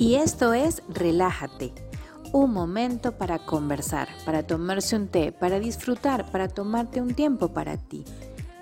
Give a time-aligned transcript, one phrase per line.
[0.00, 1.74] Y esto es Relájate,
[2.32, 7.76] un momento para conversar, para tomarse un té, para disfrutar, para tomarte un tiempo para
[7.76, 8.06] ti,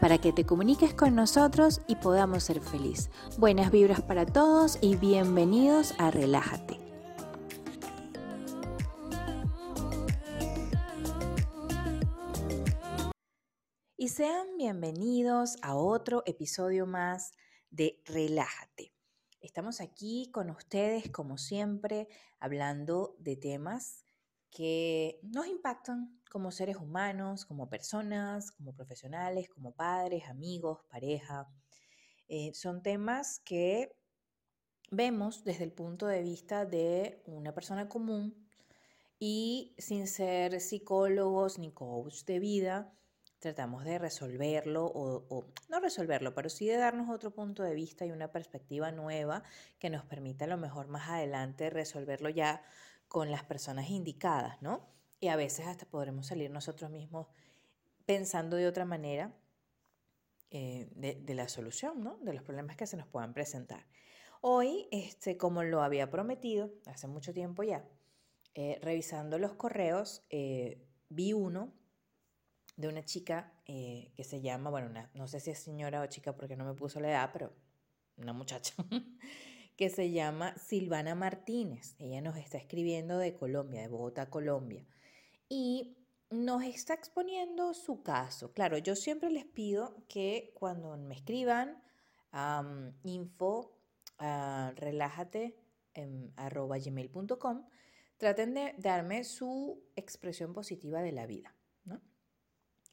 [0.00, 3.08] para que te comuniques con nosotros y podamos ser feliz.
[3.36, 6.80] Buenas vibras para todos y bienvenidos a Relájate.
[13.96, 17.30] Y sean bienvenidos a otro episodio más
[17.70, 18.97] de Relájate.
[19.40, 22.08] Estamos aquí con ustedes, como siempre,
[22.40, 24.04] hablando de temas
[24.50, 31.48] que nos impactan como seres humanos, como personas, como profesionales, como padres, amigos, pareja.
[32.26, 33.96] Eh, son temas que
[34.90, 38.48] vemos desde el punto de vista de una persona común
[39.20, 42.92] y sin ser psicólogos ni coach de vida,
[43.38, 48.10] tratamos de resolverlo o, no resolverlo, pero sí de darnos otro punto de vista y
[48.10, 49.42] una perspectiva nueva
[49.78, 52.62] que nos permita a lo mejor más adelante resolverlo ya
[53.06, 54.88] con las personas indicadas, ¿no?
[55.20, 57.28] Y a veces hasta podremos salir nosotros mismos
[58.06, 59.34] pensando de otra manera
[60.50, 62.18] eh, de, la solución, ¿no?
[62.18, 63.86] De los problemas que se nos puedan presentar.
[64.40, 67.88] Hoy, este, como lo había prometido hace mucho tiempo ya,
[68.54, 71.77] eh, revisando los correos, eh, vi uno
[72.78, 76.36] de una chica eh, que se llama, bueno, no sé si es señora o chica
[76.36, 77.52] porque no me puso la edad, pero
[78.16, 78.72] una muchacha,
[79.76, 81.96] que se llama Silvana Martínez.
[81.98, 84.86] Ella nos está escribiendo de Colombia, de Bogotá, Colombia.
[85.48, 85.96] Y
[86.30, 88.52] nos está exponiendo su caso.
[88.52, 91.82] Claro, yo siempre les pido que cuando me escriban
[93.02, 93.76] info
[94.20, 95.56] uh, relájate
[96.36, 97.66] arroba gmail.com
[98.18, 101.57] traten de darme su expresión positiva de la vida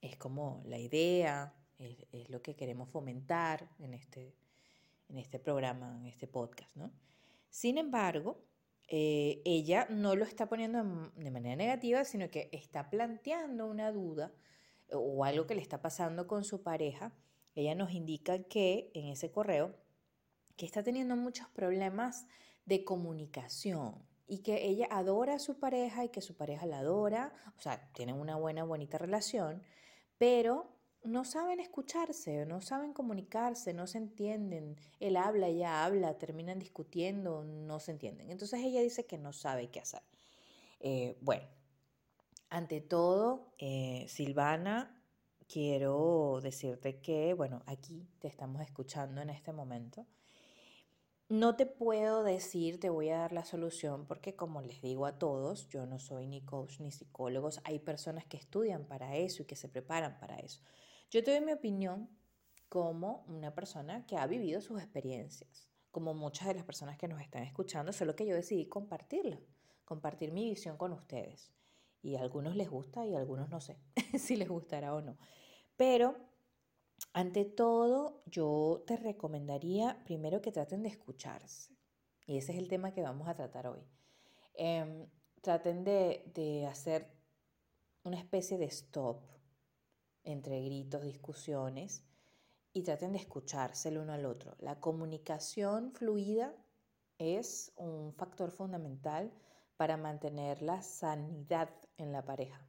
[0.06, 4.36] es como la idea, es, lo que queremos fomentar en este,
[5.10, 6.92] en este programa, en este podcast, ¿no?
[7.50, 8.38] Sin embargo,
[8.88, 14.32] eh, ella no lo está poniendo de manera negativa, sino que está planteando una duda
[14.92, 17.14] o algo que le está pasando con su pareja.
[17.56, 19.76] Ella nos indica que en ese correo
[20.58, 22.28] que está teniendo muchos problemas
[22.66, 27.34] de comunicación y que ella adora a su pareja y que su pareja la adora,
[27.58, 29.64] o sea, tienen una buena, bonita relación,
[30.18, 34.78] pero no saben escucharse, no saben comunicarse, no se entienden.
[35.00, 38.32] Él habla, ella habla, terminan discutiendo, no se entienden.
[38.32, 40.02] Entonces ella dice que no sabe qué hacer.
[40.80, 41.48] Eh, bueno,
[42.50, 45.02] ante todo, eh, Silvana,
[45.48, 50.06] quiero decirte que, bueno, aquí te estamos escuchando en este momento.
[51.28, 55.18] No te puedo decir, te voy a dar la solución, porque como les digo a
[55.18, 59.48] todos, yo no soy ni coach ni psicólogos, hay personas que estudian para eso y
[59.48, 60.62] que se preparan para eso.
[61.10, 62.16] Yo te doy mi opinión
[62.70, 67.20] como una persona que ha vivido sus experiencias, como muchas de las personas que nos
[67.20, 69.40] están escuchando, solo que yo decidí compartirla,
[69.84, 71.52] compartir mi visión con ustedes.
[72.04, 73.80] Y a algunos les gusta y a algunos no sé
[74.20, 75.18] si les gustará o no.
[75.76, 76.35] Pero
[77.16, 81.74] ante todo, yo te recomendaría primero que traten de escucharse.
[82.26, 83.80] Y ese es el tema que vamos a tratar hoy.
[84.54, 85.08] Em,
[85.40, 87.10] traten de, hacer
[88.04, 89.22] una especie de stop
[90.26, 92.04] entre gritos, discusiones
[92.74, 94.58] y traten de escucharse el uno al otro.
[94.60, 96.54] La comunicación fluida
[97.18, 99.32] es un factor fundamental
[99.78, 102.68] para mantener la sanidad en la pareja.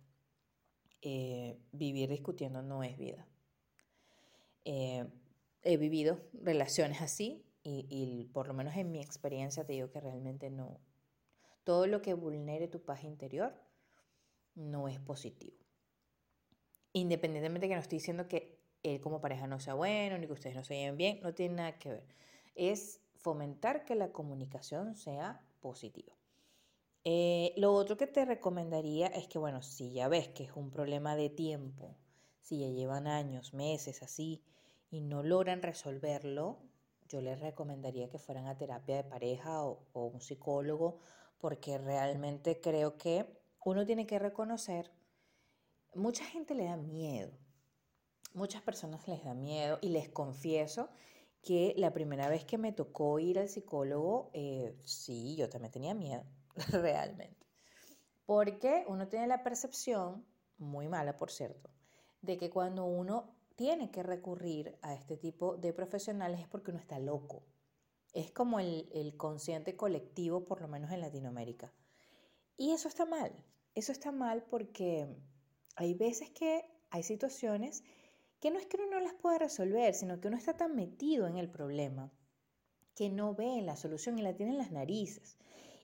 [1.02, 3.26] Eh, vivir discutiendo no es vida.
[4.68, 5.06] Eh,
[5.62, 10.50] he vivido relaciones así y, por lo menos en mi experiencia te digo que realmente
[10.50, 10.80] no.
[11.62, 13.54] Todo lo que vulnere tu paz interior
[14.54, 15.56] no es positivo.
[16.92, 20.32] Independientemente de que no estoy diciendo que él como pareja no sea bueno, ni que
[20.32, 22.06] ustedes no se lleven bien, no tiene nada que ver.
[22.56, 26.14] Es fomentar que la comunicación sea positiva.
[27.04, 30.70] Eh, lo otro que te recomendaría es que, bueno, si ya ves que es un
[30.70, 31.96] problema de tiempo,
[32.46, 34.40] si ya llevan años, meses así,
[34.88, 36.60] y no logran resolverlo,
[37.08, 41.00] yo les recomendaría que fueran a terapia de pareja o, un psicólogo,
[41.38, 43.26] porque realmente creo que
[43.64, 44.92] uno tiene que reconocer,
[45.92, 47.32] mucha gente le da miedo,
[48.32, 50.88] muchas personas les da miedo y les confieso
[51.42, 55.94] que la primera vez que me tocó ir al psicólogo, eh, sí, yo también tenía
[55.94, 56.22] miedo,
[56.70, 57.44] realmente.
[58.24, 60.24] Porque uno tiene la percepción,
[60.58, 61.70] muy mala por cierto,
[62.22, 66.80] de que cuando uno tiene que recurrir a este tipo de profesionales es porque uno
[66.80, 67.42] está loco.
[68.12, 71.72] Es como el, el consciente colectivo, por lo menos en Latinoamérica.
[72.56, 73.32] Y eso está mal.
[73.74, 75.06] Eso está mal porque
[75.76, 77.84] hay veces que hay situaciones
[78.40, 81.26] que no es que uno no las pueda resolver, sino que uno está tan metido
[81.26, 82.12] en el problema
[82.94, 85.36] que no ve la solución y la tiene en las narices.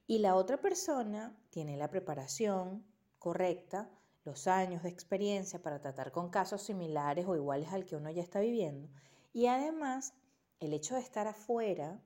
[0.06, 2.85] Y la otra persona tiene la preparación
[3.19, 3.90] correcta,
[4.25, 8.23] los años de experiencia para tratar con casos similares o iguales al que uno ya
[8.23, 8.89] está viviendo.
[9.33, 10.15] Y además,
[10.61, 12.01] el hecho de estar afuera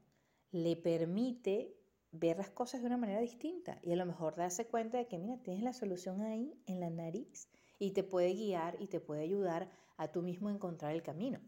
[0.51, 1.77] le permite
[2.13, 5.19] ver las cosas de una manera distinta y a lo mejor darse cuenta de que,
[5.19, 7.49] mira, tienes la solución ahí en la nariz
[7.79, 11.41] y te puede guiar y te puede ayudar a tú mismo encontrar el camino.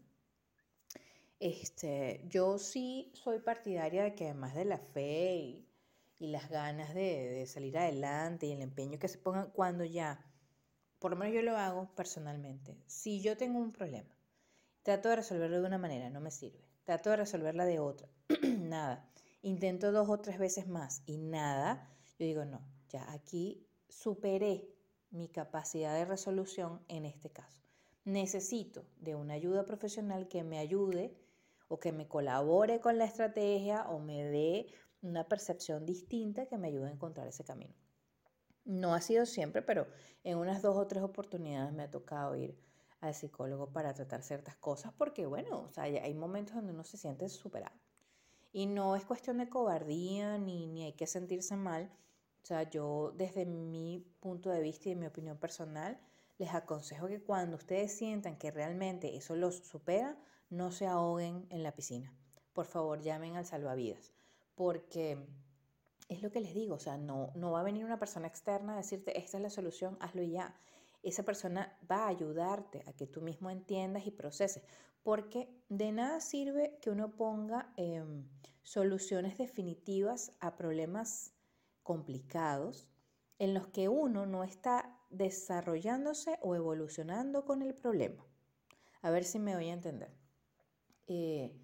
[1.39, 5.65] Este, yo sí soy partidaria de que además de la fe y,
[6.19, 10.19] las ganas de, de, salir adelante y el empeño que se pongan cuando ya,
[10.99, 14.15] por lo menos yo lo hago personalmente, si yo tengo un problema,
[14.83, 18.09] trato de resolverlo de una manera, no me sirve, trato de resolverla de otra,
[18.59, 19.09] nada,
[19.41, 24.69] intento dos o tres veces más y nada, yo digo, no, ya aquí superé
[25.11, 27.61] mi capacidad de resolución en este caso.
[28.05, 31.15] Necesito de una ayuda profesional que me ayude
[31.67, 34.67] o que me colabore con la estrategia o me dé
[35.01, 37.73] una percepción distinta que me ayude a encontrar ese camino.
[38.65, 39.87] No ha sido siempre, pero
[40.23, 42.57] en unas dos o tres oportunidades me ha tocado ir
[43.01, 46.97] al psicólogo para tratar ciertas cosas porque, bueno, o sea, hay momentos donde uno se
[46.97, 47.75] siente superado.
[48.51, 51.89] Y no es cuestión de cobardía ni, ni hay que sentirse mal.
[52.43, 55.99] O sea, yo desde mi punto de vista y de mi opinión personal,
[56.39, 60.17] les aconsejo que cuando ustedes sientan que realmente eso los supera,
[60.49, 62.13] no se ahoguen en la piscina.
[62.53, 64.13] Por favor, llamen al salvavidas,
[64.55, 65.27] porque
[66.09, 68.73] es lo que les digo, o sea, no, no va a venir una persona externa
[68.73, 70.55] a decirte, esta es la solución, hazlo ya.
[71.03, 74.63] Esa persona va a ayudarte a que tú mismo entiendas y proceses,
[75.03, 78.27] porque de nada sirve que uno ponga em,
[78.63, 81.31] soluciones definitivas a problemas
[81.83, 82.87] complicados
[83.37, 88.25] en los que uno no está desarrollándose o evolucionando con el problema.
[89.01, 90.11] A ver si me voy a entender.
[91.07, 91.55] Eh,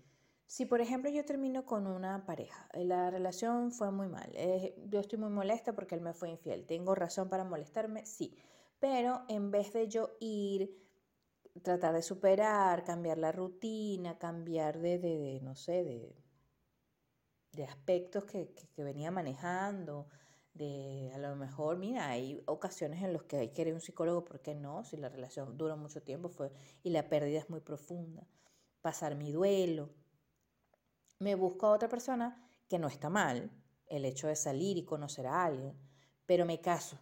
[0.47, 4.75] si por ejemplo yo termino con una pareja, eh, la relación fue muy mal, eh,
[4.87, 8.05] yo estoy muy molesta porque él me fue infiel, ¿tengo razón para molestarme?
[8.05, 8.37] Sí,
[8.79, 10.75] pero en vez de yo ir,
[11.63, 16.15] tratar de superar, cambiar la rutina, cambiar de, de, no sé, de,
[17.53, 20.07] de aspectos que, que, venía manejando,
[20.53, 23.81] de a lo mejor, mira, hay ocasiones en las que hay que ir a un
[23.81, 24.83] psicólogo, ¿por qué no?
[24.83, 26.51] Si la relación dura mucho tiempo fue,
[26.83, 28.27] y la pérdida es muy profunda
[28.81, 29.89] pasar mi duelo.
[31.19, 33.51] Me busco a otra persona que no está mal,
[33.87, 35.77] el hecho de salir y conocer a alguien,
[36.25, 36.97] pero me caso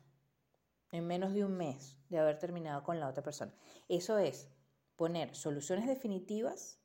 [0.92, 3.54] en menos de un mes de haber terminado con la otra persona.
[3.90, 4.50] Eso es
[4.96, 6.80] poner soluciones definitivas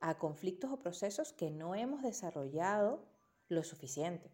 [0.00, 3.06] a conflictos o procesos que no hemos desarrollado
[3.48, 4.32] lo suficiente.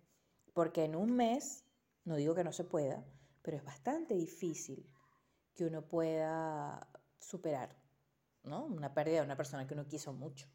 [0.55, 1.67] Porque en un mes,
[2.05, 3.05] no digo que no se pueda,
[3.43, 4.90] pero es bastante difícil
[5.55, 6.88] que uno pueda
[7.20, 7.82] superar
[8.44, 8.64] ¿no?
[8.64, 10.46] Una pérdida de una persona que uno quiso mucho.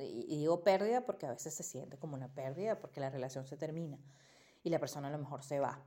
[0.00, 3.56] Y, digo pérdida porque a veces se siente como una pérdida porque la relación se
[3.56, 3.98] termina
[4.62, 5.84] y la persona a lo mejor se va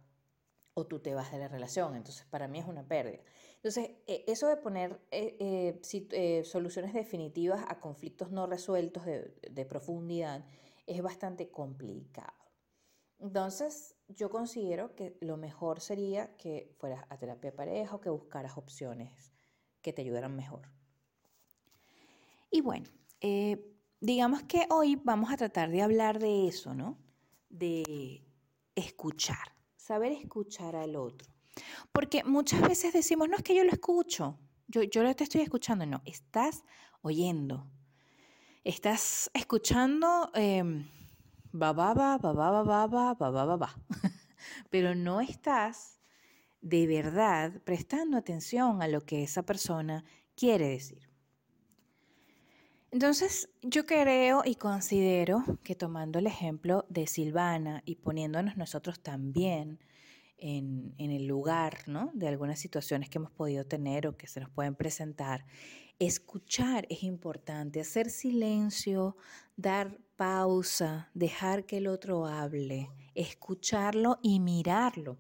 [0.74, 1.96] o tú te vas de la relación.
[1.96, 3.24] Entonces, para mí es una pérdida.
[3.56, 5.82] Entonces, e, eso de poner eh, eh,
[6.12, 10.46] eh, soluciones definitivas a conflictos no resueltos de, de profundidad
[10.86, 12.34] es bastante complicado.
[13.20, 18.10] Entonces, yo considero que lo mejor sería que fueras a terapia de pareja o que
[18.10, 19.34] buscaras opciones
[19.82, 20.70] que te ayudaran mejor.
[22.52, 22.90] Y bueno,
[23.22, 26.98] eh, digamos que hoy vamos a tratar de hablar de eso, ¿no?
[27.50, 28.24] De
[28.76, 31.28] escuchar, saber escuchar al otro.
[31.92, 35.86] Porque muchas veces decimos, no es que yo lo escucho, yo, yo te estoy escuchando,
[35.86, 36.64] no, estás
[37.02, 37.68] oyendo,
[38.64, 40.64] estás escuchando eh,
[41.52, 43.76] bababa, bababa, bababa, bababa,
[44.70, 46.00] pero no estás
[46.62, 50.04] de verdad prestando atención a lo que esa persona
[50.36, 51.07] quiere decir.
[52.92, 59.80] Entonces, yo creo y considero que tomando el ejemplo de Silvana y poniéndonos nosotros también
[60.38, 62.12] en, el lugar ¿no?
[62.14, 65.46] de algunas situaciones que hemos podido tener o que se nos pueden presentar,
[66.00, 69.18] escuchar es importante, hacer silencio,
[69.56, 75.18] dar pausa, dejar que el otro hable, escucharlo y mirarlo.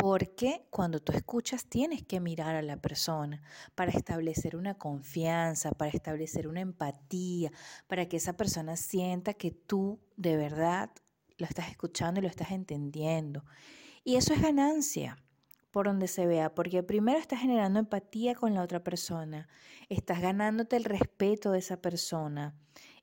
[0.00, 3.42] Porque cuando tú escuchas tienes que mirar a la persona
[3.74, 7.52] para establecer una confianza, para establecer una empatía,
[7.86, 10.90] para que esa persona sienta que tú de verdad
[11.36, 13.44] lo estás escuchando y lo estás entendiendo.
[14.02, 15.18] Y eso es ganancia
[15.70, 19.48] por donde se vea, porque primero estás generando empatía con la otra persona,
[19.88, 22.54] estás ganándote el respeto de esa persona,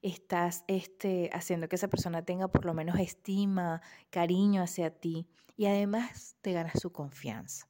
[0.02, 5.66] estás este, haciendo que esa persona tenga por lo menos estima, cariño hacia ti y
[5.66, 7.68] además te ganas su confianza,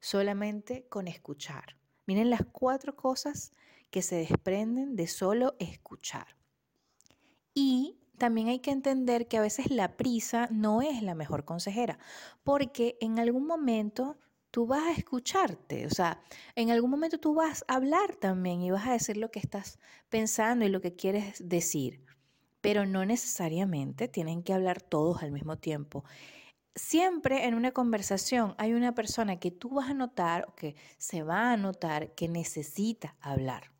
[0.00, 1.76] solamente con escuchar.
[2.06, 3.52] Miren las cuatro cosas
[3.90, 6.36] que se desprenden de solo escuchar.
[7.54, 11.98] Y también hay que entender que a veces la prisa no es la mejor consejera,
[12.42, 14.16] porque en algún momento
[14.54, 16.22] tú vas a escucharte, o sea,
[16.54, 19.80] en algún momento tú vas a hablar también y vas a decir lo que estás
[20.10, 22.04] pensando y lo que quieres decir,
[22.60, 26.04] pero no necesariamente tienen que hablar todos al mismo tiempo.
[26.76, 31.24] Siempre en una conversación hay una persona que tú vas a notar o que se
[31.24, 33.73] va a notar que necesita hablar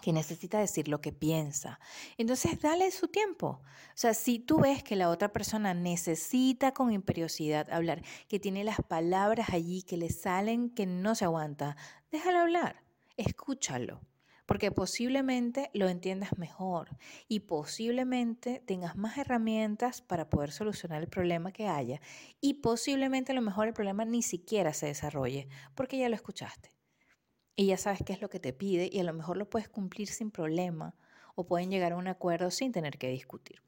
[0.00, 1.80] que necesita decir lo que piensa.
[2.18, 3.60] Entonces, dale su tiempo.
[3.66, 8.64] O sea, si tú ves que la otra persona necesita con imperiosidad hablar, que tiene
[8.64, 11.76] las palabras allí que le salen que no se aguanta,
[12.10, 12.82] déjalo hablar,
[13.16, 14.00] escúchalo,
[14.46, 16.96] porque posiblemente lo entiendas mejor
[17.28, 22.00] y posiblemente tengas más herramientas para poder solucionar el problema que haya
[22.40, 26.79] y posiblemente a lo mejor el problema ni siquiera se desarrolle, porque ya lo escuchaste
[27.56, 29.68] y ya sabes qué es lo que te pide y a lo mejor lo puedes
[29.68, 30.94] cumplir sin problema
[31.34, 33.62] o pueden llegar a un acuerdo sin tener que discutir.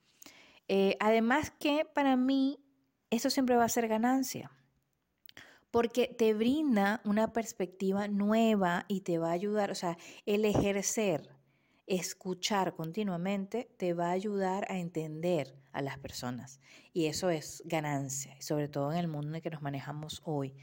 [0.68, 2.58] Eh, además que para mí
[3.10, 4.50] eso siempre va a ser ganancia
[5.72, 9.96] porque te brinda una perspectiva nueva y te va a ayudar, o sea,
[10.26, 11.30] el ejercer,
[11.86, 16.60] escuchar continuamente te va a ayudar a entender a las personas
[16.92, 20.54] y eso es ganancia, sobre todo en el mundo en que nos manejamos hoy.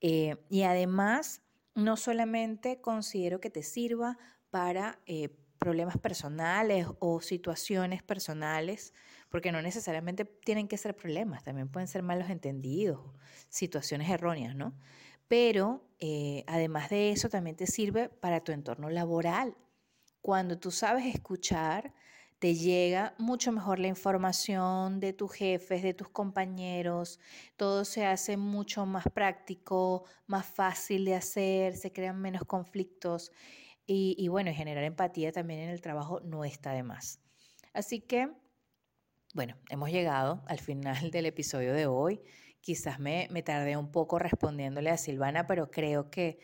[0.00, 1.42] Eh, y además
[1.78, 4.18] no solamente considero que te sirva
[4.50, 8.92] para eh, problemas personales o situaciones personales,
[9.28, 13.00] porque no necesariamente tienen que ser problemas, también pueden ser malos entendidos,
[13.48, 14.74] situaciones erróneas, ¿no?
[15.28, 19.56] Pero eh, además de eso, también te sirve para tu entorno laboral.
[20.20, 21.94] Cuando tú sabes escuchar,
[22.38, 27.18] te llega mucho mejor la información de tus jefes, de tus compañeros,
[27.56, 33.32] todo se hace mucho más práctico, más fácil de hacer, se crean menos conflictos
[33.90, 37.22] y, bueno, generar empatía también en el trabajo no está de más.
[37.72, 38.30] Así que,
[39.34, 42.20] bueno, hemos llegado al final del episodio de hoy.
[42.60, 46.38] Quizás me, me tardé un poco respondiéndole a Silvana, pero creo que,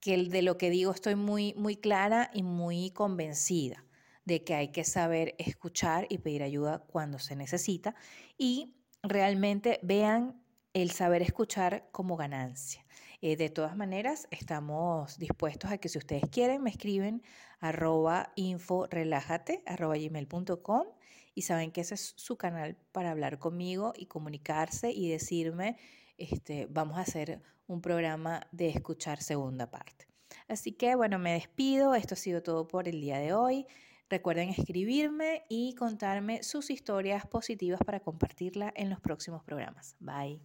[0.00, 3.86] que de lo que digo estoy muy, muy clara y muy convencida
[4.30, 7.96] de que hay que saber escuchar y pedir ayuda cuando se necesita
[8.38, 10.40] y realmente vean
[10.72, 12.86] el saber escuchar como ganancia.
[13.22, 17.24] Eh, de todas maneras, estamos dispuestos a que si ustedes quieren me escriben
[17.58, 20.86] arroba inforelájate arroba gmail.com
[21.34, 25.76] y saben que ese es su canal para hablar conmigo y comunicarse y decirme,
[26.18, 30.06] este, vamos a hacer un programa de escuchar segunda parte.
[30.46, 33.66] Así que bueno, me despido, esto ha sido todo por el día de hoy.
[34.10, 39.96] Recuerden escribirme y contarme sus historias positivas para compartirla en los próximos programas.
[40.00, 40.40] Bye.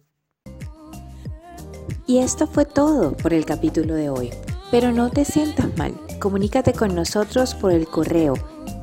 [2.06, 4.30] Y esto fue todo por el capítulo de hoy.
[4.70, 5.94] Pero no te sientas mal.
[6.20, 8.34] Comunícate con nosotros por el correo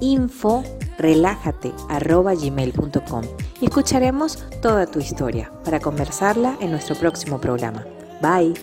[0.02, 0.64] info
[3.62, 7.86] y escucharemos toda tu historia para conversarla en nuestro próximo programa.
[8.22, 8.54] Bye.